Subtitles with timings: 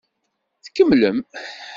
[0.65, 1.17] Tkemmlem.